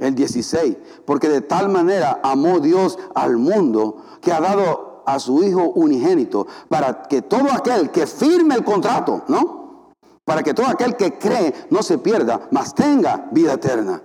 [0.00, 5.42] el 16, porque de tal manera amó Dios al mundo que ha dado a su
[5.42, 9.92] Hijo unigénito, para que todo aquel que firme el contrato, ¿no?
[10.24, 14.02] Para que todo aquel que cree no se pierda, mas tenga vida eterna.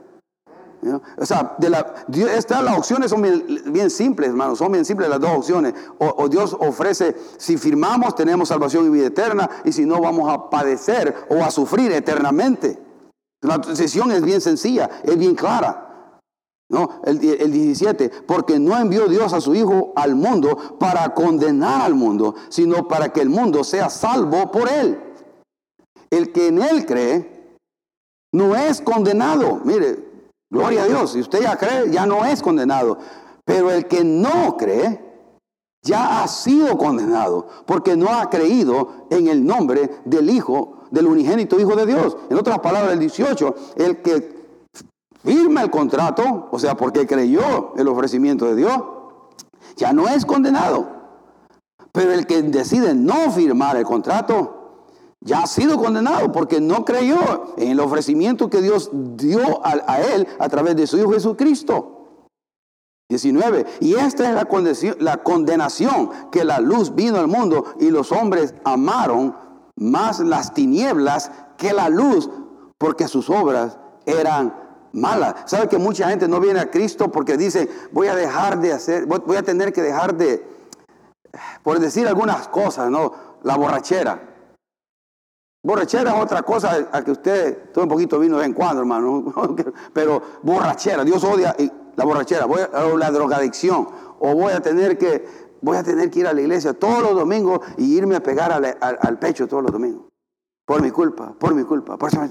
[1.18, 1.96] O sea, de la,
[2.36, 5.74] estas las opciones son bien, simples, hermanos, son bien simples las dos opciones.
[5.98, 10.50] o, Dios ofrece, si firmamos tenemos salvación y vida eterna, y si no vamos a
[10.50, 12.80] padecer o a sufrir eternamente.
[13.42, 15.85] La decisión es bien sencilla, es bien clara.
[16.68, 21.82] No, el, el 17, porque no envió Dios a su Hijo al mundo para condenar
[21.82, 25.00] al mundo, sino para que el mundo sea salvo por él.
[26.10, 27.60] El que en él cree
[28.32, 29.62] no es condenado.
[29.64, 30.04] Mire,
[30.50, 32.98] gloria a Dios, si usted ya cree, ya no es condenado.
[33.46, 35.06] Pero el que no cree,
[35.84, 41.60] ya ha sido condenado, porque no ha creído en el nombre del Hijo, del unigénito
[41.60, 42.18] Hijo de Dios.
[42.30, 44.35] En otras palabras, el 18, el que
[45.26, 48.82] firma el contrato, o sea, porque creyó el ofrecimiento de Dios,
[49.76, 50.88] ya no es condenado.
[51.92, 54.66] Pero el que decide no firmar el contrato,
[55.22, 60.28] ya ha sido condenado porque no creyó en el ofrecimiento que Dios dio a, él
[60.40, 61.92] a través de su Hijo Jesucristo.
[63.10, 63.66] 19.
[63.82, 64.48] Y esta es la
[65.00, 69.36] la condenación que la luz vino al mundo y los hombres amaron
[69.76, 72.30] más las tinieblas que la luz
[72.78, 74.65] porque sus obras eran
[74.96, 75.36] mala.
[75.46, 79.06] ¿Sabe que mucha gente no viene a Cristo porque dice, voy a dejar de hacer,
[79.06, 80.44] voy a tener que dejar de,
[81.64, 83.14] por decir algunas cosas, ¿no?
[83.44, 84.32] La borrachera.
[85.64, 89.34] Borrachera es otra cosa a que usted tome un poquito vino de en cuando, hermano.
[89.94, 91.56] Pero borrachera, Dios odia
[91.96, 93.88] la borrachera, voy a, la drogadicción.
[94.20, 95.28] O voy a tener que,
[95.62, 98.52] voy a tener que ir a la iglesia todos los domingos y irme a pegar
[98.52, 100.06] al, pecho todos los domingos.
[100.66, 101.98] Por mi culpa, por mi culpa.
[101.98, 102.22] Por eso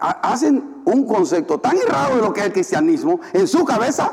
[0.00, 4.12] hacen un concepto tan errado de lo que es el cristianismo en su cabeza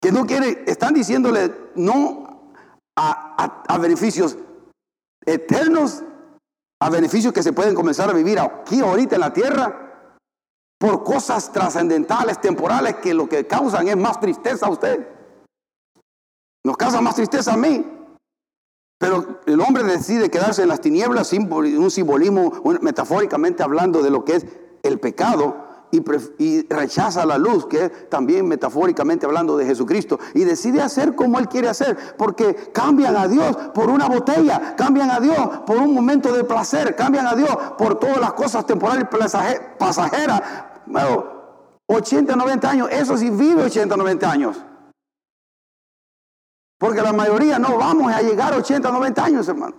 [0.00, 2.52] que no quieren, están diciéndole no
[2.94, 4.36] a, beneficios
[5.24, 6.02] eternos,
[6.80, 10.20] a beneficios que se pueden comenzar a vivir aquí ahorita en la tierra,
[10.78, 15.08] por cosas trascendentales, temporales, que lo que causan es más tristeza a usted.
[16.66, 18.03] Nos causa más tristeza a mí.
[18.98, 24.36] Pero el hombre decide quedarse en las tinieblas, un simbolismo, metafóricamente hablando de lo que
[24.36, 24.46] es
[24.82, 25.64] el pecado,
[26.38, 31.38] y, rechaza la luz, que es también metafóricamente hablando de Jesucristo, y decide hacer como
[31.38, 35.94] Él quiere hacer, porque cambian a Dios por una botella, cambian a Dios por un
[35.94, 39.06] momento de placer, cambian a Dios por todas las cosas temporales
[39.78, 40.42] pasajeras.
[41.86, 44.56] 80, 90 años, eso sí vive 80, 90 años.
[46.84, 49.74] Porque la mayoría no vamos a llegar a 80, 90 años, hermano.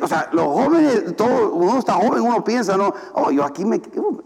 [0.00, 3.82] O sea, los jóvenes, todo, uno está joven, uno piensa, no, oh, yo aquí me,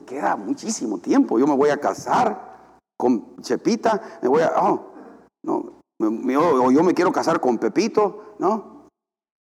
[0.06, 4.92] queda muchísimo tiempo, yo me voy a casar con Chepita, me voy a, oh,
[5.44, 8.86] no, o yo me quiero casar con Pepito, ¿no?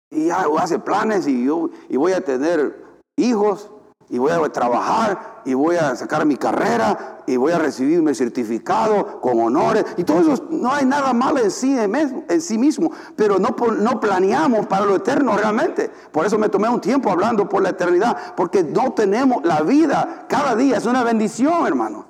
[0.10, 3.70] Y hace planes y yo y voy a tener hijos
[4.10, 8.16] y voy a trabajar y voy a sacar mi carrera y voy a recibir mi
[8.16, 12.92] certificado con honores y todo eso no hay nada malo en sí, en sí mismo,
[13.16, 15.92] pero no, no planeamos para lo eterno realmente.
[16.12, 20.26] Por eso me tomé un tiempo hablando por la eternidad, porque no tenemos la vida
[20.30, 22.07] cada día, es una bendición, hermano.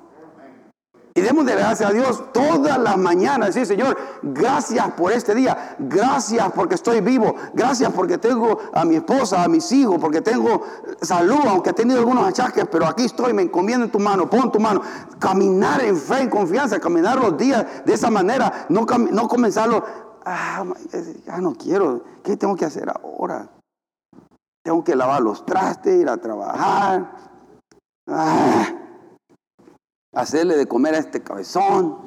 [1.18, 3.52] Y demos de gracias a Dios todas las mañanas.
[3.52, 5.74] Sí, Señor, gracias por este día.
[5.80, 7.34] Gracias porque estoy vivo.
[7.54, 10.62] Gracias porque tengo a mi esposa, a mis hijos, porque tengo
[11.02, 14.52] salud, aunque he tenido algunos achaques, pero aquí estoy, me encomiendo en tu mano, pon
[14.52, 14.80] tu mano.
[15.18, 19.84] Caminar en fe, en confianza, caminar los días de esa manera, no, no comenzarlo.
[20.24, 20.64] Ah,
[21.40, 22.04] no quiero.
[22.22, 23.50] ¿Qué tengo que hacer ahora?
[24.62, 27.10] Tengo que lavar los trastes, ir a trabajar.
[28.06, 28.68] Ah
[30.14, 31.98] hacerle de comer a este cabezón.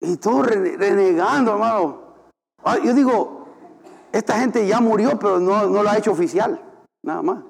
[0.00, 2.02] Y todo renegando, hermano.
[2.84, 3.46] Yo digo,
[4.12, 6.60] esta gente ya murió, pero no, no lo ha hecho oficial,
[7.04, 7.44] nada más.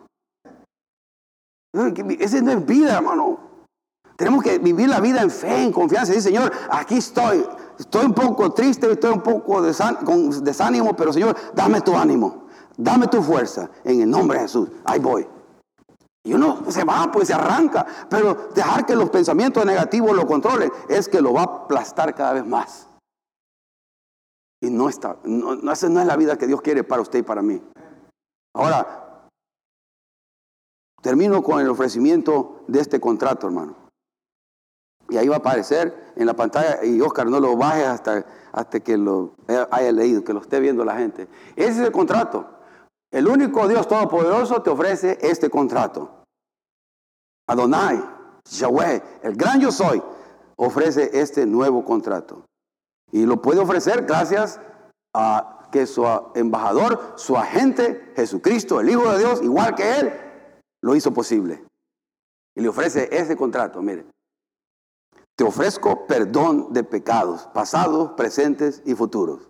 [2.18, 3.48] Esa no es vida, hermano.
[4.16, 6.12] Tenemos que vivir la vida en fe, en confianza.
[6.12, 7.46] Dice, Señor, aquí estoy.
[7.78, 9.44] Estoy un poco triste, estoy un poco
[10.04, 12.48] con desánimo, pero Señor, dame tu ánimo.
[12.76, 13.70] Dame tu fuerza.
[13.84, 14.70] En el nombre de Jesús.
[14.84, 15.28] Ahí voy.
[16.24, 17.86] Y uno se va, pues se arranca.
[18.10, 22.34] Pero dejar que los pensamientos negativos lo controlen es que lo va a aplastar cada
[22.34, 22.88] vez más.
[24.60, 27.20] Y no está, no, no, esa no es la vida que Dios quiere para usted
[27.20, 27.62] y para mí.
[28.54, 29.28] Ahora,
[31.00, 33.76] termino con el ofrecimiento de este contrato, hermano.
[35.10, 38.80] Y ahí va a aparecer en la pantalla, y Oscar, no lo baje hasta, hasta
[38.80, 39.34] que lo
[39.70, 41.28] haya leído, que lo esté viendo la gente.
[41.56, 42.57] Ese es el contrato.
[43.10, 46.24] El único Dios Todopoderoso te ofrece este contrato.
[47.48, 48.02] Adonai,
[48.50, 50.02] Yahweh, el gran yo soy,
[50.56, 52.44] ofrece este nuevo contrato.
[53.10, 54.60] Y lo puede ofrecer gracias
[55.14, 60.12] a que su embajador, su agente, Jesucristo, el Hijo de Dios, igual que Él,
[60.82, 61.64] lo hizo posible.
[62.54, 64.04] Y le ofrece ese contrato, mire.
[65.36, 69.48] Te ofrezco perdón de pecados, pasados, presentes y futuros.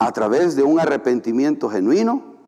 [0.00, 2.46] A través de un arrepentimiento genuino.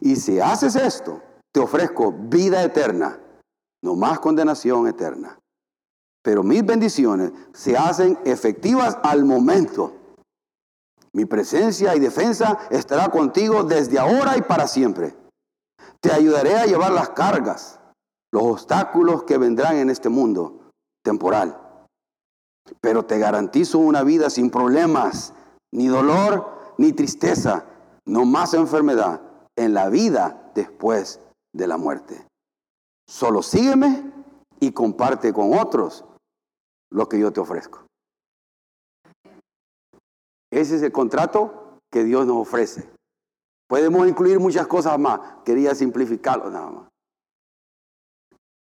[0.00, 3.20] Y si haces esto, te ofrezco vida eterna,
[3.82, 5.38] no más condenación eterna.
[6.22, 9.94] Pero mis bendiciones se hacen efectivas al momento.
[11.12, 15.16] Mi presencia y defensa estará contigo desde ahora y para siempre.
[16.00, 17.80] Te ayudaré a llevar las cargas,
[18.32, 20.70] los obstáculos que vendrán en este mundo
[21.02, 21.58] temporal.
[22.80, 25.32] Pero te garantizo una vida sin problemas,
[25.76, 27.66] ni dolor, ni tristeza,
[28.06, 29.20] no más enfermedad
[29.56, 31.20] en la vida después
[31.52, 32.26] de la muerte.
[33.06, 34.10] Solo sígueme
[34.58, 36.04] y comparte con otros
[36.90, 37.84] lo que yo te ofrezco.
[40.50, 42.88] Ese es el contrato que Dios nos ofrece.
[43.68, 45.20] Podemos incluir muchas cosas más.
[45.44, 46.88] Quería simplificarlo nada más.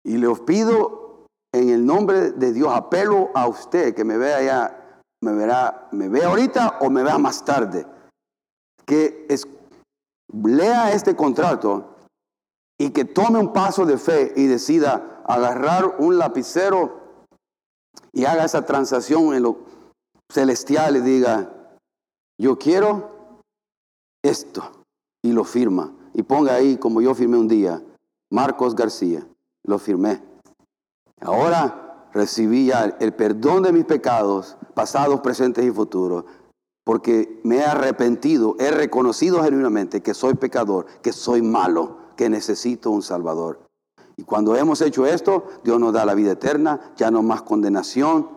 [0.05, 4.80] Y le pido en el nombre de Dios, apelo a usted que me vea ya,
[5.21, 7.85] me verá, me vea ahorita o me vea más tarde,
[8.85, 9.27] que
[10.43, 11.95] lea este contrato
[12.79, 17.01] y que tome un paso de fe y decida agarrar un lapicero
[18.11, 19.59] y haga esa transacción en lo
[20.31, 21.53] celestial y diga,
[22.39, 23.41] yo quiero
[24.23, 24.83] esto,
[25.23, 25.93] y lo firma.
[26.13, 27.81] Y ponga ahí, como yo firmé un día,
[28.31, 29.25] Marcos García,
[29.63, 30.21] lo firmé.
[31.21, 36.25] Ahora recibí ya el perdón de mis pecados, pasados, presentes y futuros,
[36.83, 42.91] porque me he arrepentido, he reconocido genuinamente que soy pecador, que soy malo que necesito
[42.91, 43.59] un Salvador.
[44.17, 48.29] Y cuando hemos hecho esto, Dios nos da la vida eterna, ya no más condenación,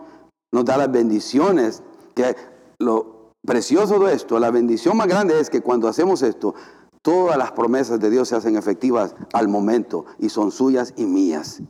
[0.53, 1.83] nos da las bendiciones.
[2.14, 2.37] Que
[2.79, 6.55] lo precioso de esto, la bendición más grande es que cuando hacemos esto,
[7.03, 11.61] todas las promesas de Dios se hacen efectivas al momento y son suyas y mías.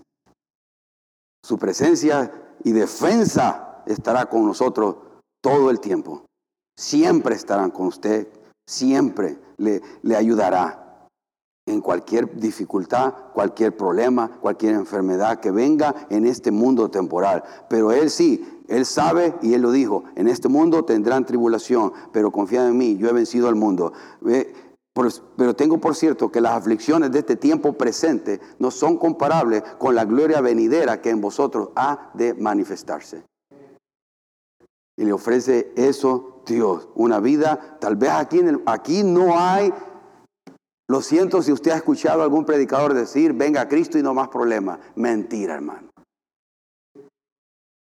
[1.44, 2.32] Su presencia
[2.64, 4.96] y defensa estará con nosotros
[5.42, 6.24] todo el tiempo.
[6.74, 8.28] Siempre estarán con usted,
[8.66, 9.82] siempre le,
[10.16, 11.06] ayudará
[11.66, 17.44] en cualquier dificultad, cualquier problema, cualquier enfermedad que venga en este mundo temporal.
[17.68, 22.32] Pero Él sí, Él sabe y Él lo dijo, en este mundo tendrán tribulación, pero
[22.32, 23.92] confía en mí, yo he vencido al mundo.
[24.94, 29.94] Pero tengo por cierto que las aflicciones de este tiempo presente no son comparables con
[29.94, 33.24] la gloria venidera que en vosotros ha de manifestarse.
[34.96, 39.72] Y le ofrece eso Dios, una vida, tal vez aquí, aquí no hay
[40.86, 44.12] lo siento si usted ha escuchado a algún predicador decir, venga a Cristo y no
[44.12, 44.78] más problemas.
[44.94, 45.88] Mentira, hermano.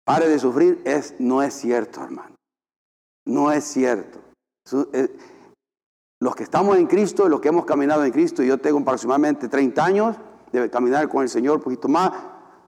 [0.04, 2.36] Pare de sufrir, es, no es cierto, hermano.
[3.26, 4.20] No es cierto.
[4.94, 5.08] Eh,
[6.22, 9.84] los que estamos en Cristo, los que hemos caminado en Cristo, yo tengo aproximadamente 30
[9.84, 10.16] años
[10.52, 12.12] de caminar con el Señor un poquito más,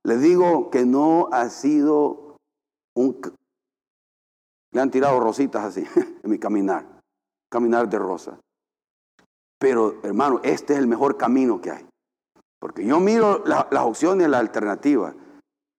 [0.03, 2.37] les digo que no ha sido
[2.95, 3.21] un...
[4.71, 5.85] Le han tirado rositas así
[6.23, 6.83] en mi caminar,
[7.51, 8.39] caminar de rosas.
[9.59, 11.85] Pero hermano, este es el mejor camino que hay.
[12.59, 15.13] Porque yo miro las opciones, las alternativas.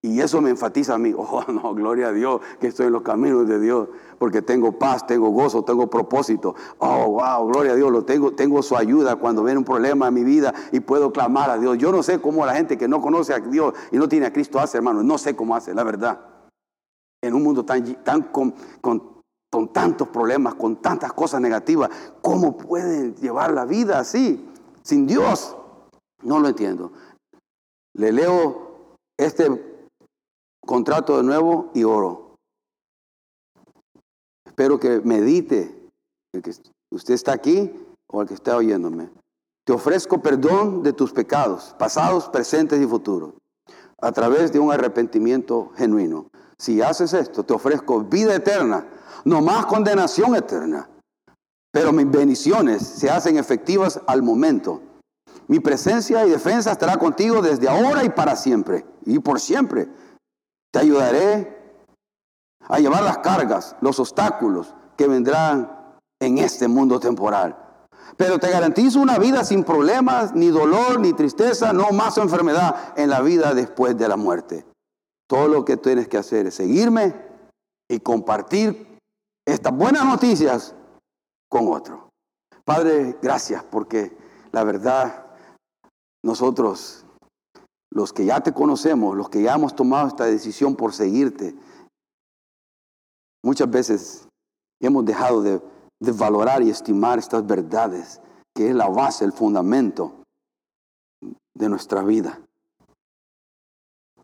[0.00, 1.12] Y eso me enfatiza a mí.
[1.16, 3.88] Oh, no, gloria a Dios que estoy en los caminos de Dios.
[4.18, 6.54] Porque tengo paz, tengo gozo, tengo propósito.
[6.78, 7.90] Oh, wow, gloria a Dios.
[7.90, 11.50] Lo tengo, tengo su ayuda cuando viene un problema en mi vida y puedo clamar
[11.50, 11.78] a Dios.
[11.78, 14.32] Yo no sé cómo la gente que no conoce a Dios y no tiene a
[14.32, 15.02] Cristo hace, hermano.
[15.02, 16.20] No sé cómo hace, la verdad.
[17.22, 19.14] En un mundo tan, tan con, con
[19.54, 21.88] con tantos problemas, con tantas cosas negativas,
[22.20, 24.44] ¿cómo pueden llevar la vida así,
[24.82, 25.56] sin Dios?
[26.24, 26.90] No lo entiendo.
[27.94, 29.86] Le leo este
[30.66, 32.23] contrato de nuevo y oro.
[34.54, 35.90] Espero que medite
[36.32, 36.52] el que
[36.92, 37.72] usted está aquí
[38.06, 39.10] o el que está oyéndome.
[39.66, 43.34] Te ofrezco perdón de tus pecados, pasados, presentes y futuros,
[44.00, 46.28] a través de un arrepentimiento genuino.
[46.58, 48.86] Si haces esto, te ofrezco vida eterna
[49.24, 50.88] no más condenación eterna.
[51.72, 54.80] Pero mis bendiciones se hacen efectivas al momento.
[55.48, 58.86] Mi presencia y defensa estará contigo desde ahora y para siempre.
[59.04, 59.88] Y por siempre.
[60.72, 61.53] Te ayudaré
[62.68, 67.56] a llevar las cargas, los obstáculos que vendrán en este mundo temporal.
[68.16, 73.10] Pero te garantizo una vida sin problemas, ni dolor, ni tristeza, no más enfermedad en
[73.10, 74.64] la vida después de la muerte.
[75.28, 77.14] Todo lo que tienes que hacer es seguirme
[77.88, 78.98] y compartir
[79.46, 80.74] estas buenas noticias
[81.48, 82.10] con otro.
[82.64, 84.16] Padre, gracias porque
[84.52, 85.26] la verdad,
[86.22, 87.04] nosotros,
[87.90, 91.54] los que ya te conocemos, los que ya hemos tomado esta decisión por seguirte,
[93.44, 94.28] muchas veces
[94.80, 95.60] hemos dejado de,
[96.00, 98.20] valorar y estimar estas verdades,
[98.54, 100.22] que es la base, el fundamento
[101.54, 102.40] de nuestra vida.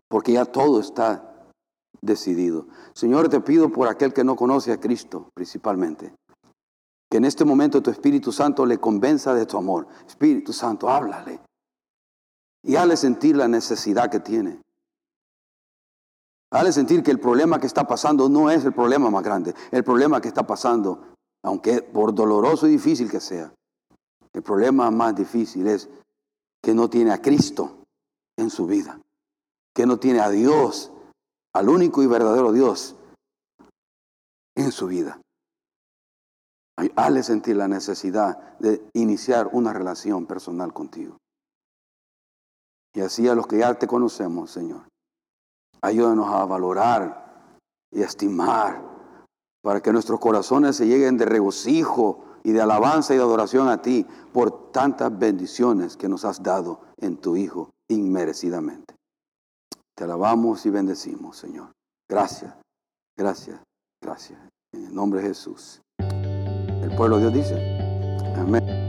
[0.07, 1.47] Porque ya todo está
[2.01, 2.67] decidido.
[2.93, 6.13] Señor, te pido por aquel que no conoce a Cristo principalmente,
[7.09, 9.87] que en este momento tu Espíritu Santo le convenza de tu amor.
[10.05, 11.39] Espíritu Santo, háblale
[12.63, 14.61] y hazle sentir la necesidad que tiene.
[16.51, 19.55] Hazle sentir que el problema que está pasando no es el problema más grande.
[19.71, 23.53] El problema que está pasando, aunque por doloroso y difícil que sea,
[24.33, 25.89] el problema más difícil es
[26.61, 27.83] que no tiene a Cristo
[28.37, 28.99] en su vida,
[29.73, 30.91] que no tiene a Dios
[31.53, 32.95] al único y verdadero Dios
[34.55, 35.21] en su vida.
[36.95, 41.17] Hazle sentir la necesidad de iniciar una relación personal contigo.
[42.93, 44.90] Y así a los que ya te conocemos, Señor,
[45.81, 47.55] ayúdanos a valorar
[47.91, 48.81] y estimar
[49.61, 53.81] para que nuestros corazones se lleguen de regocijo y de alabanza y de adoración a
[53.81, 58.95] ti por tantas bendiciones que nos has dado en tu Hijo inmerecidamente.
[59.95, 61.71] Te alabamos y bendecimos, Señor.
[62.09, 62.55] Gracias,
[63.17, 63.59] gracias,
[64.01, 64.39] gracias.
[64.73, 65.81] En el nombre de Jesús.
[65.99, 68.80] El pueblo de Dios dice, amén.